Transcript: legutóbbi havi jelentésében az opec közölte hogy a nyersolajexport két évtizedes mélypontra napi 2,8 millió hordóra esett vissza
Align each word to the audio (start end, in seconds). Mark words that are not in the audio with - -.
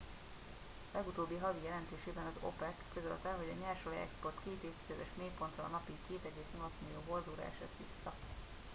legutóbbi 0.93 1.35
havi 1.35 1.63
jelentésében 1.63 2.25
az 2.25 2.41
opec 2.41 2.73
közölte 2.93 3.29
hogy 3.29 3.51
a 3.55 3.63
nyersolajexport 3.65 4.35
két 4.43 4.63
évtizedes 4.63 5.09
mélypontra 5.17 5.67
napi 5.71 5.91
2,8 6.11 6.17
millió 6.85 7.01
hordóra 7.07 7.41
esett 7.41 7.73
vissza 7.77 8.13